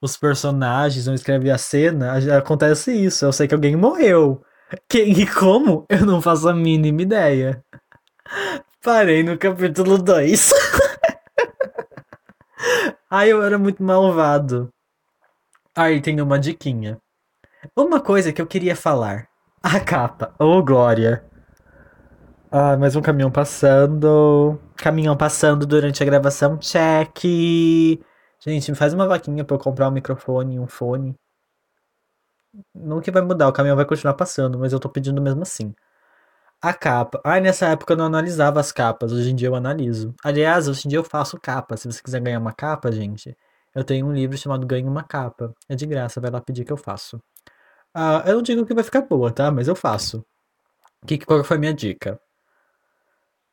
os 0.00 0.16
personagens, 0.16 1.06
não 1.06 1.14
escreve 1.14 1.50
a 1.50 1.58
cena. 1.58 2.14
Acontece 2.36 2.92
isso. 2.92 3.24
Eu 3.24 3.32
sei 3.32 3.46
que 3.46 3.54
alguém 3.54 3.76
morreu. 3.76 4.42
Quem 4.88 5.12
e 5.12 5.26
como? 5.26 5.84
Eu 5.88 6.06
não 6.06 6.22
faço 6.22 6.48
a 6.48 6.54
mínima 6.54 7.02
ideia. 7.02 7.62
Parei 8.82 9.22
no 9.22 9.36
capítulo 9.36 9.98
2. 9.98 10.52
Ai, 13.12 13.32
eu 13.32 13.42
era 13.42 13.58
muito 13.58 13.82
malvado. 13.82 14.72
Aí 15.76 16.00
tem 16.00 16.20
uma 16.20 16.38
diquinha. 16.38 17.00
Uma 17.76 18.00
coisa 18.00 18.32
que 18.32 18.40
eu 18.40 18.46
queria 18.46 18.76
falar. 18.76 19.28
A 19.60 19.80
capa. 19.80 20.32
Ô, 20.38 20.58
oh, 20.58 20.62
glória. 20.62 21.24
Ah, 22.52 22.76
mais 22.76 22.94
um 22.94 23.02
caminhão 23.02 23.28
passando. 23.28 24.60
Caminhão 24.76 25.16
passando 25.16 25.66
durante 25.66 26.00
a 26.00 26.06
gravação. 26.06 26.56
Check. 26.56 27.18
Gente, 28.38 28.70
me 28.70 28.76
faz 28.76 28.94
uma 28.94 29.08
vaquinha 29.08 29.44
pra 29.44 29.56
eu 29.56 29.60
comprar 29.60 29.88
um 29.88 29.92
microfone 29.92 30.54
e 30.54 30.60
um 30.60 30.68
fone. 30.68 31.16
Não 32.72 33.00
que 33.00 33.10
vai 33.10 33.22
mudar, 33.22 33.48
o 33.48 33.52
caminhão 33.52 33.76
vai 33.76 33.84
continuar 33.84 34.14
passando, 34.14 34.56
mas 34.56 34.72
eu 34.72 34.78
tô 34.78 34.88
pedindo 34.88 35.20
mesmo 35.20 35.42
assim. 35.42 35.74
A 36.62 36.74
capa. 36.74 37.20
Ai, 37.24 37.40
nessa 37.40 37.68
época 37.68 37.94
eu 37.94 37.96
não 37.96 38.04
analisava 38.04 38.60
as 38.60 38.70
capas, 38.70 39.12
hoje 39.12 39.30
em 39.30 39.34
dia 39.34 39.48
eu 39.48 39.54
analiso. 39.54 40.14
Aliás, 40.22 40.68
hoje 40.68 40.86
em 40.86 40.90
dia 40.90 40.98
eu 40.98 41.04
faço 41.04 41.40
capa. 41.40 41.76
Se 41.76 41.90
você 41.90 42.02
quiser 42.02 42.20
ganhar 42.20 42.38
uma 42.38 42.52
capa, 42.52 42.92
gente, 42.92 43.34
eu 43.74 43.84
tenho 43.84 44.06
um 44.06 44.12
livro 44.12 44.36
chamado 44.36 44.66
Ganhe 44.66 44.86
uma 44.86 45.02
Capa. 45.04 45.54
É 45.68 45.74
de 45.74 45.86
graça, 45.86 46.20
vai 46.20 46.30
lá 46.30 46.40
pedir 46.40 46.64
que 46.64 46.72
eu 46.72 46.76
faço. 46.76 47.22
Ah, 47.94 48.22
eu 48.26 48.36
não 48.36 48.42
digo 48.42 48.66
que 48.66 48.74
vai 48.74 48.84
ficar 48.84 49.02
boa, 49.02 49.32
tá? 49.32 49.50
Mas 49.50 49.68
eu 49.68 49.76
faço. 49.76 50.24
Que, 51.06 51.18
qual 51.18 51.42
foi 51.44 51.56
a 51.56 51.60
minha 51.60 51.74
dica? 51.74 52.20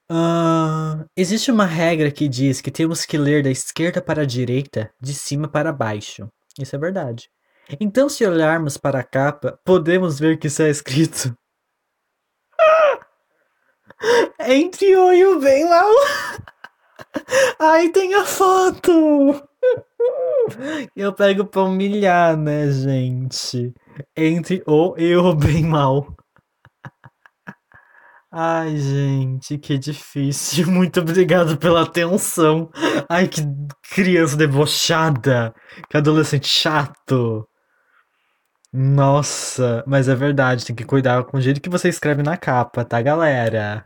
Uh, 0.09 1.05
existe 1.15 1.51
uma 1.51 1.65
regra 1.65 2.09
que 2.11 2.27
diz 2.27 2.61
que 2.61 2.71
temos 2.71 3.05
que 3.05 3.17
ler 3.17 3.43
da 3.43 3.49
esquerda 3.49 4.01
para 4.01 4.23
a 4.23 4.25
direita, 4.25 4.91
de 5.01 5.13
cima 5.13 5.47
para 5.47 5.71
baixo. 5.71 6.29
Isso 6.59 6.75
é 6.75 6.79
verdade. 6.79 7.29
Então, 7.79 8.09
se 8.09 8.25
olharmos 8.25 8.77
para 8.77 8.99
a 8.99 9.03
capa, 9.03 9.59
podemos 9.63 10.19
ver 10.19 10.39
que 10.39 10.47
está 10.47 10.67
escrito. 10.67 11.37
Entre 14.39 14.95
o 14.95 15.11
e 15.11 15.25
o 15.25 15.39
bem 15.39 15.67
mal. 15.67 15.89
Aí 17.59 17.91
tem 17.91 18.13
a 18.13 18.25
foto. 18.25 19.41
Eu 20.95 21.13
pego 21.13 21.45
pra 21.45 21.63
humilhar, 21.63 22.37
né, 22.37 22.71
gente? 22.71 23.73
Entre 24.15 24.63
o 24.65 24.95
e 24.97 25.15
o 25.15 25.33
bem 25.35 25.63
mal. 25.63 26.15
Ai, 28.31 28.77
gente, 28.77 29.57
que 29.57 29.77
difícil. 29.77 30.67
Muito 30.71 30.99
obrigado 30.99 31.57
pela 31.57 31.81
atenção. 31.83 32.69
Ai, 33.09 33.27
que 33.27 33.41
criança 33.93 34.37
debochada. 34.37 35.53
Que 35.89 35.97
adolescente 35.97 36.47
chato. 36.47 37.47
Nossa, 38.79 39.83
mas 39.87 40.07
é 40.07 40.13
verdade, 40.13 40.63
tem 40.63 40.75
que 40.75 40.85
cuidar 40.85 41.23
com 41.23 41.37
o 41.37 41.41
jeito 41.41 41.59
que 41.59 41.67
você 41.69 41.89
escreve 41.89 42.21
na 42.21 42.37
capa, 42.37 42.85
tá, 42.85 43.01
galera? 43.01 43.83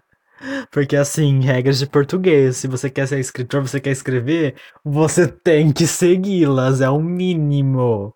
Porque 0.72 0.98
assim, 0.98 1.40
regras 1.42 1.80
de 1.80 1.88
português, 1.88 2.58
se 2.58 2.68
você 2.68 2.90
quer 2.90 3.08
ser 3.08 3.20
escritor, 3.20 3.62
você 3.62 3.80
quer 3.80 3.92
escrever, 3.92 4.56
você 4.84 5.28
tem 5.28 5.72
que 5.72 5.88
segui-las, 5.88 6.82
é 6.82 6.90
o 6.90 7.00
mínimo. 7.00 8.14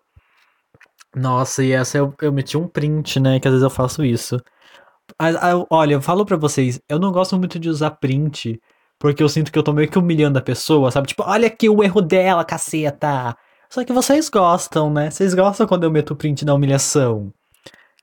Nossa, 1.14 1.64
e 1.64 1.72
essa 1.72 1.96
eu, 1.98 2.14
eu 2.20 2.32
meti 2.32 2.58
um 2.58 2.68
print, 2.68 3.18
né? 3.20 3.40
Que 3.40 3.48
às 3.48 3.52
vezes 3.52 3.64
eu 3.64 3.70
faço 3.70 4.04
isso. 4.04 4.38
Olha, 5.70 5.94
eu 5.94 6.02
falo 6.02 6.26
pra 6.26 6.36
vocês, 6.36 6.80
eu 6.88 6.98
não 6.98 7.10
gosto 7.12 7.38
muito 7.38 7.58
de 7.58 7.70
usar 7.70 7.92
print, 7.92 8.60
porque 8.98 9.22
eu 9.22 9.28
sinto 9.28 9.50
que 9.50 9.58
eu 9.58 9.62
tô 9.62 9.72
meio 9.72 9.88
que 9.90 9.98
humilhando 9.98 10.38
a 10.38 10.42
pessoa, 10.42 10.90
sabe? 10.90 11.08
Tipo, 11.08 11.22
olha 11.24 11.46
aqui 11.46 11.68
o 11.68 11.82
erro 11.82 12.02
dela, 12.02 12.44
caceta. 12.44 13.34
Só 13.70 13.84
que 13.84 13.92
vocês 13.92 14.28
gostam, 14.28 14.92
né? 14.92 15.10
Vocês 15.10 15.34
gostam 15.34 15.66
quando 15.66 15.84
eu 15.84 15.90
meto 15.90 16.12
o 16.12 16.16
print 16.16 16.44
da 16.44 16.54
humilhação. 16.54 17.32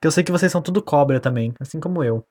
Que 0.00 0.06
eu 0.06 0.10
sei 0.10 0.22
que 0.22 0.32
vocês 0.32 0.52
são 0.52 0.62
tudo 0.62 0.82
cobra 0.82 1.20
também, 1.20 1.54
assim 1.60 1.80
como 1.80 2.02
eu. 2.04 2.24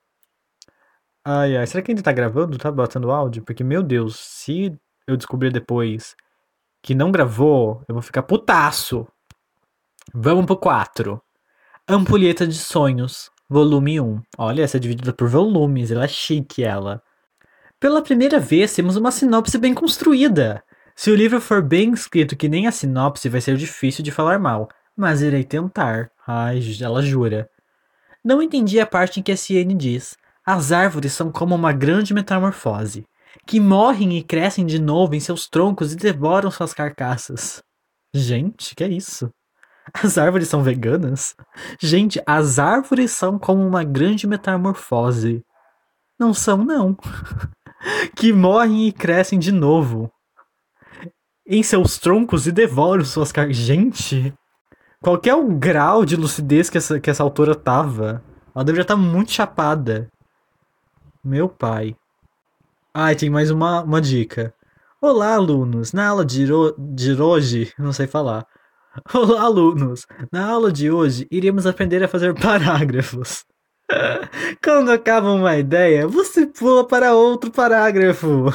Ai, 1.26 1.56
ai, 1.58 1.66
será 1.66 1.82
que 1.82 1.92
ainda 1.92 2.04
tá 2.04 2.12
gravando? 2.12 2.58
Tá 2.58 2.72
botando 2.72 3.12
áudio? 3.12 3.44
Porque, 3.44 3.64
meu 3.64 3.82
Deus, 3.82 4.18
se 4.18 4.78
eu 5.08 5.16
descobrir 5.16 5.52
depois 5.52 6.16
que 6.82 6.94
não 6.94 7.12
gravou, 7.12 7.82
eu 7.88 7.96
vou 7.96 8.02
ficar 8.02 8.24
putaço. 8.24 9.08
Vamos 10.14 10.46
pro 10.46 10.58
4. 10.58 11.22
Ampulheta 11.88 12.46
de 12.46 12.56
Sonhos, 12.56 13.32
volume 13.50 14.00
1. 14.02 14.22
Olha, 14.38 14.64
essa 14.64 14.78
é 14.78 14.80
dividida 14.80 15.14
por 15.14 15.30
volumes, 15.30 15.92
ela 15.92 16.04
é 16.04 16.08
chique, 16.10 16.64
ela. 16.64 17.02
Pela 17.80 18.02
primeira 18.02 18.40
vez, 18.40 18.74
temos 18.74 18.96
uma 18.96 19.12
sinopse 19.12 19.58
bem 19.58 19.74
construída. 19.74 20.64
Se 20.96 21.10
o 21.10 21.16
livro 21.16 21.42
for 21.42 21.62
bem 21.62 21.92
escrito 21.92 22.36
que 22.36 22.48
nem 22.48 22.68
a 22.68 22.72
sinopse, 22.72 23.30
vai 23.30 23.42
ser 23.42 23.58
difícil 23.58 24.04
de 24.04 24.12
falar 24.12 24.38
mal, 24.40 24.70
mas 24.96 25.22
irei 25.22 25.44
tentar. 25.44 26.12
Ai, 26.28 26.62
ela 26.82 27.02
jura. 27.02 27.50
Não 28.24 28.42
entendi 28.42 28.80
a 28.80 28.86
parte 28.86 29.20
em 29.20 29.24
que 29.24 29.32
a 29.32 29.38
Ciene 29.38 29.74
diz: 29.74 30.16
as 30.46 30.72
árvores 30.72 31.14
são 31.14 31.32
como 31.32 31.56
uma 31.56 31.74
grande 31.74 32.14
metamorfose, 32.14 33.06
que 33.46 33.60
morrem 33.60 34.18
e 34.18 34.24
crescem 34.24 34.66
de 34.66 34.80
novo 34.80 35.16
em 35.16 35.20
seus 35.20 35.48
troncos 35.48 35.94
e 35.94 35.98
devoram 35.98 36.52
suas 36.52 36.74
carcaças. 36.74 37.62
Gente, 38.14 38.76
que 38.76 38.84
é 38.84 38.88
isso? 38.88 39.32
As 39.94 40.18
árvores 40.18 40.48
são 40.48 40.64
veganas? 40.64 41.36
Gente, 41.82 42.22
as 42.26 42.60
árvores 42.60 43.12
são 43.12 43.38
como 43.38 43.66
uma 43.66 43.84
grande 43.84 44.28
metamorfose. 44.28 45.44
Não 46.18 46.34
são, 46.34 46.64
não. 46.64 46.96
que 48.16 48.32
morrem 48.32 48.88
e 48.88 48.94
crescem 48.94 49.40
de 49.40 49.52
novo. 49.52 50.12
Em 51.46 51.62
seus 51.62 51.98
troncos 51.98 52.48
e 52.48 52.52
devoram 52.52 53.04
suas 53.04 53.32
carcaças. 53.32 53.58
Gente, 53.58 54.34
qual 55.02 55.20
é 55.26 55.36
o 55.36 55.50
grau 55.50 56.06
de 56.06 56.16
lucidez 56.16 56.70
que 56.70 56.78
essa, 56.78 57.00
que 57.00 57.10
essa 57.10 57.22
autora 57.22 57.54
tava? 57.54 58.24
Ela 58.56 58.64
deveria 58.64 58.84
estar 58.84 58.96
muito 58.96 59.32
chapada. 59.32 60.10
Meu 61.24 61.50
pai. 61.50 61.96
Ah, 62.94 63.14
tem 63.14 63.30
mais 63.30 63.52
uma, 63.52 63.82
uma 63.82 64.00
dica. 64.00 64.54
Olá, 65.02 65.34
alunos. 65.34 65.92
Na 65.92 66.08
aula 66.08 66.24
de, 66.24 66.46
de 66.78 67.22
hoje, 67.22 67.74
não 67.80 67.92
sei 67.92 68.08
falar. 68.08 68.46
Olá, 69.14 69.42
alunos. 69.42 70.06
Na 70.32 70.48
aula 70.48 70.72
de 70.72 70.90
hoje, 70.90 71.28
iremos 71.30 71.66
aprender 71.66 72.02
a 72.04 72.08
fazer 72.08 72.34
parágrafos. 72.40 73.44
Quando 74.64 74.92
acaba 74.92 75.32
uma 75.32 75.58
ideia, 75.58 76.08
você 76.08 76.48
pula 76.48 76.88
para 76.88 77.14
outro 77.14 77.52
parágrafo. 77.52 78.46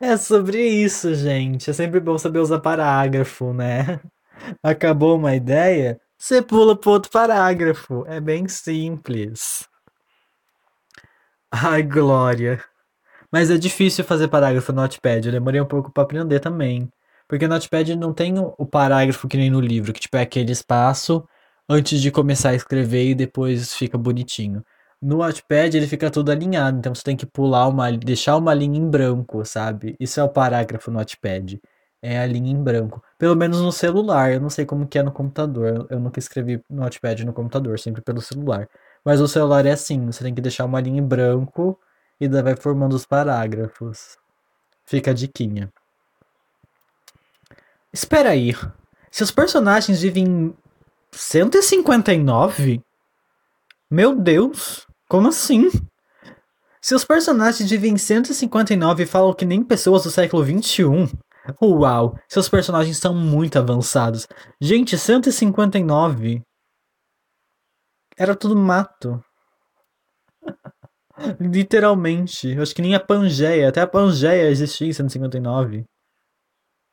É 0.00 0.16
sobre 0.16 0.58
isso, 0.66 1.14
gente. 1.14 1.70
É 1.70 1.72
sempre 1.72 2.00
bom 2.00 2.18
saber 2.18 2.38
usar 2.40 2.60
parágrafo, 2.60 3.52
né? 3.52 4.00
Acabou 4.62 5.16
uma 5.16 5.34
ideia? 5.34 6.00
Você 6.18 6.42
pula 6.42 6.76
pro 6.76 6.92
outro 6.92 7.10
parágrafo. 7.10 8.04
É 8.06 8.20
bem 8.20 8.48
simples. 8.48 9.68
Ai, 11.50 11.82
glória. 11.82 12.62
Mas 13.32 13.50
é 13.50 13.58
difícil 13.58 14.04
fazer 14.04 14.28
parágrafo 14.28 14.72
no 14.72 14.82
Notepad. 14.82 15.26
Eu 15.26 15.32
demorei 15.32 15.60
um 15.60 15.66
pouco 15.66 15.92
para 15.92 16.02
aprender 16.04 16.40
também. 16.40 16.90
Porque 17.28 17.46
no 17.46 17.54
Notepad 17.54 17.96
não 17.96 18.12
tem 18.12 18.34
o 18.38 18.66
parágrafo 18.66 19.28
que 19.28 19.36
nem 19.36 19.50
no 19.50 19.60
livro, 19.60 19.92
que 19.92 20.00
tipo 20.00 20.16
é 20.16 20.22
aquele 20.22 20.52
espaço 20.52 21.26
antes 21.68 22.00
de 22.00 22.10
começar 22.10 22.50
a 22.50 22.54
escrever 22.54 23.10
e 23.10 23.14
depois 23.14 23.74
fica 23.74 23.96
bonitinho. 23.98 24.64
No 25.00 25.18
Notepad 25.18 25.76
ele 25.76 25.86
fica 25.86 26.10
tudo 26.10 26.30
alinhado, 26.30 26.78
então 26.78 26.94
você 26.94 27.02
tem 27.02 27.16
que 27.16 27.26
pular 27.26 27.68
uma, 27.68 27.92
deixar 27.92 28.36
uma 28.36 28.54
linha 28.54 28.78
em 28.78 28.88
branco, 28.88 29.44
sabe? 29.44 29.96
Isso 30.00 30.18
é 30.18 30.24
o 30.24 30.28
parágrafo 30.28 30.90
no 30.90 30.98
Notepad 30.98 31.60
é 32.04 32.18
a 32.18 32.26
linha 32.26 32.52
em 32.52 32.62
branco. 32.62 33.02
Pelo 33.18 33.34
menos 33.34 33.62
no 33.62 33.72
celular, 33.72 34.30
eu 34.30 34.38
não 34.38 34.50
sei 34.50 34.66
como 34.66 34.86
que 34.86 34.98
é 34.98 35.02
no 35.02 35.10
computador. 35.10 35.86
Eu 35.88 35.98
nunca 35.98 36.18
escrevi 36.18 36.62
Notepad 36.68 37.24
no 37.24 37.32
computador, 37.32 37.78
sempre 37.78 38.02
pelo 38.02 38.20
celular. 38.20 38.68
Mas 39.02 39.22
o 39.22 39.26
celular 39.26 39.64
é 39.64 39.70
assim, 39.70 40.04
você 40.04 40.22
tem 40.22 40.34
que 40.34 40.42
deixar 40.42 40.66
uma 40.66 40.82
linha 40.82 41.00
em 41.00 41.06
branco 41.06 41.80
e 42.20 42.28
daí 42.28 42.42
vai 42.42 42.56
formando 42.56 42.92
os 42.92 43.06
parágrafos. 43.06 44.18
Fica 44.84 45.12
a 45.12 45.14
diquinha. 45.14 45.72
Espera 47.90 48.30
aí. 48.30 48.54
Se 49.10 49.22
os 49.22 49.30
personagens 49.30 50.02
vivem 50.02 50.54
159? 51.10 52.82
Meu 53.90 54.14
Deus, 54.14 54.86
como 55.08 55.28
assim? 55.28 55.70
Se 56.80 56.94
os 56.94 57.04
personagens 57.04 57.70
vivem 57.70 57.96
159 57.96 59.02
e 59.02 59.06
falam 59.06 59.34
que 59.34 59.44
nem 59.44 59.62
pessoas 59.64 60.02
do 60.02 60.10
século 60.10 60.42
21, 60.42 61.06
Uau, 61.60 62.18
seus 62.26 62.48
personagens 62.48 62.96
são 62.96 63.14
muito 63.14 63.58
avançados. 63.58 64.26
Gente, 64.60 64.96
159. 64.96 66.42
Era 68.16 68.34
tudo 68.34 68.56
mato. 68.56 69.22
Literalmente. 71.38 72.48
Eu 72.48 72.62
acho 72.62 72.74
que 72.74 72.80
nem 72.80 72.94
a 72.94 73.00
Pangeia. 73.00 73.68
Até 73.68 73.82
a 73.82 73.86
Pangeia 73.86 74.48
existia 74.48 74.88
em 74.88 74.92
159. 74.92 75.84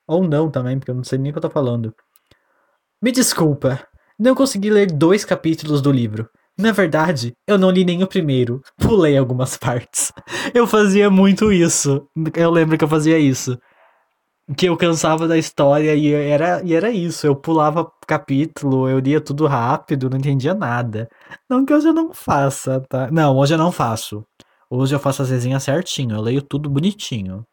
Ou 0.07 0.27
não 0.27 0.51
também, 0.51 0.77
porque 0.77 0.91
eu 0.91 0.95
não 0.95 1.03
sei 1.03 1.17
nem 1.17 1.31
o 1.31 1.33
que 1.33 1.38
eu 1.38 1.43
tô 1.43 1.50
falando. 1.50 1.95
Me 3.01 3.12
desculpa. 3.12 3.88
Não 4.19 4.36
consegui 4.36 4.69
ler 4.69 4.91
dois 4.91 5.24
capítulos 5.24 5.81
do 5.81 5.91
livro. 5.91 6.29
Na 6.58 6.72
verdade, 6.72 7.34
eu 7.48 7.58
não 7.58 7.72
li 7.72 7.84
nem 7.84 8.03
o 8.03 8.08
primeiro. 8.08 8.62
Pulei 8.77 9.17
algumas 9.17 9.58
partes. 9.58 10.12
Eu 10.53 10.67
fazia 10.67 11.10
muito 11.10 11.51
isso. 11.51 12.08
Eu 12.36 12.51
lembro 12.51 12.77
que 12.77 12.84
eu 12.84 12.89
fazia 12.89 13.17
isso 13.17 13.58
que 14.55 14.65
eu 14.65 14.75
cansava 14.75 15.27
da 15.27 15.38
história 15.38 15.96
e 15.96 16.12
era, 16.12 16.62
e 16.63 16.74
era 16.74 16.91
isso. 16.91 17.25
Eu 17.25 17.36
pulava 17.36 17.91
capítulo, 18.08 18.89
eu 18.89 19.00
lia 19.00 19.22
tudo 19.22 19.48
rápido, 19.48 20.10
não 20.10 20.17
entendia 20.17 20.53
nada. 20.53 21.10
Não 21.50 21.65
que 21.65 21.74
hoje 21.74 21.88
eu 21.88 21.93
não 21.93 22.13
faça, 22.13 22.81
tá? 22.89 23.10
Não, 23.12 23.38
hoje 23.38 23.53
eu 23.53 23.58
não 23.58 23.72
faço. 23.72 24.25
Hoje 24.70 24.96
eu 24.96 25.00
faço 25.00 25.22
as 25.22 25.29
resenhas 25.29 25.63
certinho, 25.63 26.15
eu 26.15 26.22
leio 26.22 26.41
tudo 26.41 26.70
bonitinho. 26.70 27.46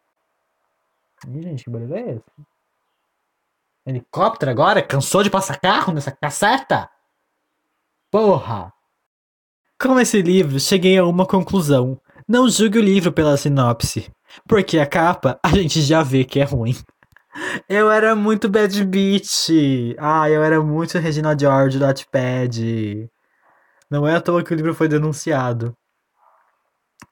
Ih, 1.27 1.43
gente, 1.43 1.65
que 1.65 1.71
barulho 1.71 1.95
é 1.95 2.11
esse? 2.13 2.25
Helicóptero 3.87 4.51
agora? 4.51 4.83
Cansou 4.83 5.23
de 5.23 5.31
passar 5.31 5.59
carro 5.59 5.93
nessa 5.93 6.13
caceta? 6.13 6.89
Porra! 8.11 8.73
Com 9.81 9.97
esse 10.01 10.21
livro, 10.21 10.59
cheguei 10.59 10.99
a 10.99 11.07
uma 11.07 11.25
conclusão. 11.25 12.01
Não 12.27 12.49
julgue 12.49 12.81
o 12.81 12.83
livro 12.83 13.13
pela 13.13 13.37
sinopse, 13.37 14.11
porque 14.45 14.77
a 14.77 14.85
capa 14.85 15.39
a 15.41 15.51
gente 15.51 15.81
já 15.83 16.03
vê 16.03 16.25
que 16.25 16.41
é 16.41 16.45
ruim. 16.45 16.77
Eu 17.69 17.89
era 17.89 18.17
muito 18.17 18.49
bad 18.49 18.85
bitch. 18.85 19.51
Ah, 19.97 20.29
eu 20.29 20.43
era 20.43 20.61
muito 20.61 20.99
Regina 20.99 21.39
George 21.39 21.79
do 21.79 21.85
Wattpad. 21.85 23.09
Não 23.89 24.05
é 24.05 24.17
à 24.17 24.21
toa 24.21 24.43
que 24.43 24.53
o 24.53 24.57
livro 24.57 24.75
foi 24.75 24.89
denunciado. 24.89 25.73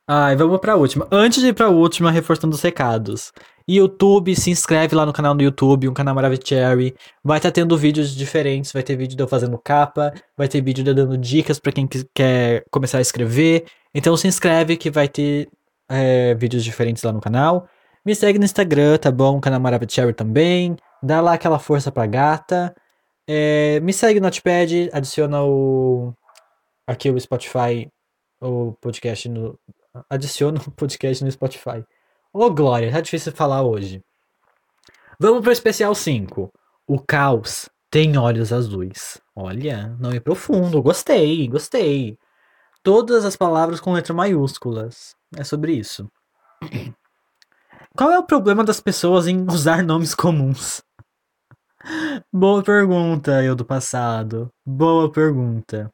Ai, 0.08 0.36
vamos 0.36 0.60
pra 0.60 0.76
última. 0.76 1.08
Antes 1.10 1.42
de 1.42 1.48
ir 1.48 1.52
pra 1.52 1.68
última, 1.68 2.12
reforçando 2.12 2.54
os 2.54 2.62
recados. 2.62 3.32
YouTube, 3.68 4.36
se 4.36 4.50
inscreve 4.50 4.94
lá 4.94 5.04
no 5.04 5.12
canal 5.12 5.34
do 5.34 5.42
YouTube, 5.42 5.88
um 5.88 5.94
canal 5.94 6.14
Maravicherry. 6.14 6.94
Vai 7.24 7.38
estar 7.38 7.48
tá 7.50 7.54
tendo 7.54 7.76
vídeos 7.76 8.14
diferentes, 8.14 8.72
vai 8.72 8.84
ter 8.84 8.94
vídeo 8.96 9.16
de 9.16 9.22
eu 9.22 9.26
fazendo 9.26 9.58
capa, 9.58 10.14
vai 10.36 10.46
ter 10.46 10.60
vídeo 10.60 10.84
de 10.84 10.90
eu 10.90 10.94
dando 10.94 11.18
dicas 11.18 11.58
para 11.58 11.72
quem 11.72 11.88
quer 12.14 12.64
começar 12.70 12.98
a 12.98 13.00
escrever. 13.00 13.66
Então 13.92 14.16
se 14.16 14.28
inscreve 14.28 14.76
que 14.76 14.90
vai 14.90 15.08
ter 15.08 15.48
é, 15.88 16.34
vídeos 16.36 16.62
diferentes 16.62 17.02
lá 17.02 17.12
no 17.12 17.20
canal. 17.20 17.68
Me 18.04 18.14
segue 18.14 18.38
no 18.38 18.44
Instagram, 18.44 18.98
tá 18.98 19.10
bom? 19.10 19.40
Canal 19.40 19.58
Maravicherry 19.60 20.12
também. 20.14 20.76
Dá 21.02 21.20
lá 21.20 21.32
aquela 21.34 21.58
força 21.58 21.90
pra 21.90 22.06
gata. 22.06 22.72
É, 23.28 23.80
me 23.80 23.92
segue 23.92 24.20
no 24.20 24.26
Notepad, 24.26 24.88
adiciona 24.92 25.42
o 25.42 26.14
aqui 26.86 27.10
o 27.10 27.20
Spotify, 27.20 27.90
o 28.40 28.72
podcast 28.80 29.28
no 29.28 29.58
adiciona 30.08 30.60
o 30.66 30.70
podcast 30.70 31.24
no 31.24 31.30
Spotify. 31.30 31.84
Ô, 32.32 32.44
oh, 32.44 32.50
Glória, 32.50 32.90
tá 32.90 33.00
difícil 33.00 33.32
falar 33.32 33.62
hoje. 33.62 34.02
Vamos 35.18 35.40
pro 35.42 35.52
especial 35.52 35.94
5. 35.94 36.52
O 36.86 37.00
caos 37.00 37.68
tem 37.90 38.18
olhos 38.18 38.52
azuis. 38.52 39.20
Olha, 39.34 39.96
não 39.98 40.10
é 40.10 40.20
profundo. 40.20 40.82
Gostei, 40.82 41.48
gostei. 41.48 42.18
Todas 42.82 43.24
as 43.24 43.36
palavras 43.36 43.80
com 43.80 43.92
letras 43.92 44.14
maiúsculas. 44.14 45.16
É 45.34 45.42
sobre 45.42 45.72
isso. 45.72 46.10
Qual 47.96 48.10
é 48.10 48.18
o 48.18 48.26
problema 48.26 48.62
das 48.62 48.80
pessoas 48.80 49.26
em 49.26 49.46
usar 49.48 49.82
nomes 49.82 50.14
comuns? 50.14 50.82
Boa 52.32 52.62
pergunta, 52.62 53.42
eu 53.42 53.54
do 53.54 53.64
passado. 53.64 54.52
Boa 54.64 55.10
pergunta. 55.10 55.90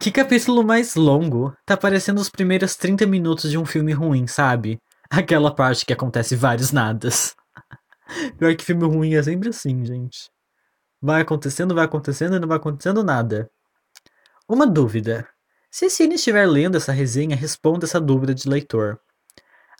Que 0.00 0.10
capítulo 0.10 0.64
mais 0.64 0.96
longo? 0.96 1.54
Tá 1.66 1.76
parecendo 1.76 2.20
os 2.20 2.28
primeiros 2.28 2.74
30 2.74 3.06
minutos 3.06 3.50
de 3.50 3.58
um 3.58 3.64
filme 3.64 3.92
ruim, 3.92 4.26
sabe? 4.26 4.80
Aquela 5.10 5.54
parte 5.54 5.84
que 5.84 5.92
acontece 5.92 6.34
vários 6.34 6.72
nadas. 6.72 7.36
Pior 8.38 8.56
que 8.56 8.64
filme 8.64 8.84
ruim 8.86 9.14
é 9.14 9.22
sempre 9.22 9.50
assim, 9.50 9.84
gente. 9.84 10.30
Vai 11.00 11.20
acontecendo, 11.20 11.74
vai 11.74 11.84
acontecendo 11.84 12.36
e 12.36 12.40
não 12.40 12.48
vai 12.48 12.56
acontecendo 12.56 13.04
nada. 13.04 13.50
Uma 14.48 14.66
dúvida. 14.66 15.28
Se 15.70 15.88
Cine 15.90 16.14
estiver 16.14 16.46
lendo 16.46 16.76
essa 16.76 16.90
resenha, 16.90 17.36
responda 17.36 17.84
essa 17.84 18.00
dúvida 18.00 18.34
de 18.34 18.48
leitor. 18.48 18.98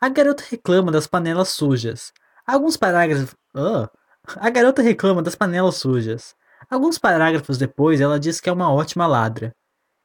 A 0.01 0.09
garota 0.09 0.45
reclama 0.49 0.93
das 0.93 1.07
panelas 1.07 1.49
sujas. 1.49 2.13
Alguns 2.47 2.77
parágrafos. 2.77 3.35
Oh. 3.55 3.89
A 4.37 4.51
garota 4.51 4.83
reclama 4.83 5.23
das 5.23 5.35
panelas 5.35 5.77
sujas. 5.77 6.35
Alguns 6.71 6.99
parágrafos 6.99 7.57
depois, 7.57 8.01
ela 8.01 8.21
diz 8.21 8.41
que 8.41 8.49
é 8.49 8.53
uma 8.53 8.73
ótima 8.73 9.07
ladra. 9.07 9.55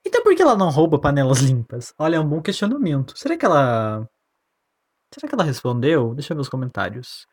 Então 0.05 0.23
por 0.23 0.35
que 0.35 0.41
ela 0.41 0.55
não 0.55 0.69
rouba 0.69 0.99
panelas 0.99 1.39
limpas? 1.39 1.93
Olha, 1.97 2.17
é 2.17 2.19
um 2.19 2.27
bom 2.27 2.41
questionamento. 2.41 3.17
Será 3.17 3.37
que 3.37 3.45
ela 3.45 4.07
Será 5.13 5.27
que 5.27 5.35
ela 5.35 5.43
respondeu? 5.43 6.13
Deixa 6.13 6.33
eu 6.33 6.37
ver 6.37 6.41
os 6.41 6.49
comentários. 6.49 7.25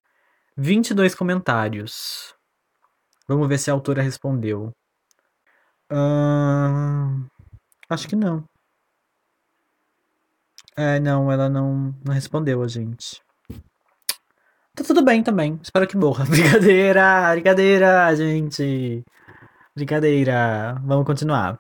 22 0.56 1.14
comentários. 1.14 2.35
Vamos 3.26 3.49
ver 3.49 3.59
se 3.59 3.71
a 3.71 3.75
autora 3.75 4.02
respondeu. 4.02 4.73
Acho 7.88 8.09
que 8.09 8.16
não. 8.16 8.44
É, 10.77 10.98
não, 10.98 11.31
ela 11.31 11.48
não, 11.48 11.94
não 12.05 12.14
respondeu 12.14 12.62
a 12.62 12.68
gente. 12.68 13.22
Tá 14.74 14.83
tudo 14.85 15.05
bem 15.05 15.22
também. 15.22 15.59
Espero 15.62 15.87
que 15.87 15.96
morra. 15.96 16.24
Brincadeira, 16.27 17.31
brincadeira, 17.33 18.14
gente. 18.16 19.05
Brincadeira. 19.76 20.80
Vamos 20.84 21.04
continuar. 21.04 21.58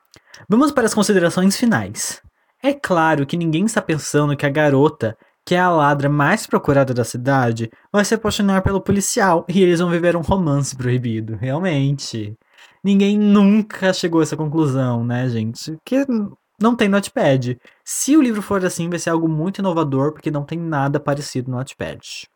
Vamos 0.48 0.72
para 0.72 0.86
as 0.86 0.94
considerações 0.94 1.56
finais. 1.56 2.20
É 2.62 2.72
claro 2.72 3.26
que 3.26 3.36
ninguém 3.36 3.64
está 3.66 3.82
pensando 3.82 4.36
que 4.36 4.46
a 4.46 4.50
garota 4.50 5.16
que 5.44 5.54
é 5.54 5.58
a 5.58 5.70
ladra 5.70 6.08
mais 6.08 6.46
procurada 6.46 6.94
da 6.94 7.04
cidade, 7.04 7.70
vai 7.92 8.04
se 8.04 8.14
apaixonar 8.14 8.62
pelo 8.62 8.80
policial 8.80 9.44
e 9.48 9.62
eles 9.62 9.78
vão 9.78 9.90
viver 9.90 10.16
um 10.16 10.22
romance 10.22 10.74
proibido. 10.74 11.36
Realmente. 11.36 12.34
Ninguém 12.82 13.18
nunca 13.18 13.92
chegou 13.92 14.20
a 14.20 14.22
essa 14.22 14.36
conclusão, 14.36 15.04
né, 15.04 15.28
gente? 15.28 15.76
Que 15.84 16.06
não 16.60 16.74
tem 16.74 16.88
Notepad. 16.88 17.58
Se 17.84 18.16
o 18.16 18.22
livro 18.22 18.40
for 18.40 18.64
assim, 18.64 18.88
vai 18.88 18.98
ser 18.98 19.10
algo 19.10 19.28
muito 19.28 19.58
inovador, 19.58 20.12
porque 20.12 20.30
não 20.30 20.44
tem 20.44 20.58
nada 20.58 20.98
parecido 20.98 21.50
no 21.50 21.58
Notepad. 21.58 22.26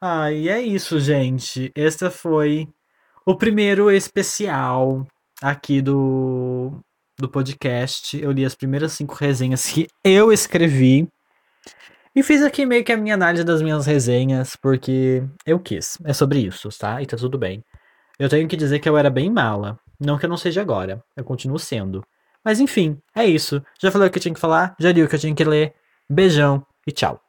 Ah, 0.00 0.32
e 0.32 0.48
é 0.48 0.60
isso, 0.60 1.00
gente. 1.00 1.72
Este 1.74 2.08
foi 2.10 2.68
o 3.26 3.36
primeiro 3.36 3.90
especial 3.90 5.06
aqui 5.42 5.82
do, 5.82 6.72
do 7.18 7.28
podcast. 7.28 8.18
Eu 8.18 8.30
li 8.30 8.44
as 8.44 8.54
primeiras 8.54 8.92
cinco 8.92 9.14
resenhas 9.14 9.66
que 9.66 9.88
eu 10.04 10.32
escrevi. 10.32 11.08
E 12.14 12.22
fiz 12.22 12.42
aqui 12.42 12.64
meio 12.64 12.84
que 12.84 12.92
a 12.92 12.96
minha 12.96 13.14
análise 13.14 13.42
das 13.42 13.62
minhas 13.62 13.86
resenhas, 13.86 14.54
porque 14.54 15.24
eu 15.46 15.58
quis. 15.58 15.98
É 16.04 16.12
sobre 16.12 16.40
isso, 16.40 16.68
tá? 16.78 17.02
E 17.02 17.06
tá 17.06 17.16
tudo 17.16 17.38
bem. 17.38 17.64
Eu 18.18 18.28
tenho 18.28 18.46
que 18.46 18.56
dizer 18.56 18.78
que 18.78 18.88
eu 18.88 18.96
era 18.96 19.10
bem 19.10 19.30
mala. 19.30 19.78
Não 19.98 20.18
que 20.18 20.26
eu 20.26 20.30
não 20.30 20.36
seja 20.36 20.60
agora. 20.60 21.02
Eu 21.16 21.24
continuo 21.24 21.58
sendo. 21.58 22.04
Mas 22.44 22.60
enfim, 22.60 22.98
é 23.14 23.24
isso. 23.24 23.62
Já 23.80 23.90
falei 23.90 24.08
o 24.08 24.10
que 24.10 24.18
eu 24.18 24.22
tinha 24.22 24.34
que 24.34 24.40
falar, 24.40 24.74
já 24.78 24.92
li 24.92 25.02
o 25.02 25.08
que 25.08 25.14
eu 25.14 25.18
tinha 25.18 25.34
que 25.34 25.44
ler. 25.44 25.74
Beijão 26.10 26.66
e 26.86 26.92
tchau. 26.92 27.21